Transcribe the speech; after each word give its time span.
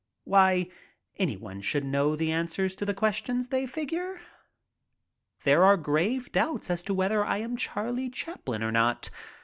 Why, 0.23 0.67
anyone 1.17 1.61
should 1.61 1.83
know 1.85 2.15
the 2.15 2.31
answers 2.31 2.75
to 2.77 2.85
the 2.85 2.93
questions, 2.95 3.49
they 3.49 3.67
figure. 3.67 4.19
There 5.43 5.63
are 5.63 5.77
grave 5.77 6.31
doubts 6.31 6.71
as 6.71 6.81
to 6.85 6.93
whether 6.95 7.23
I 7.23 7.37
am 7.37 7.55
Charlie 7.55 8.09
Chaplin 8.09 8.63
or 8.63 8.71
not. 8.71 9.11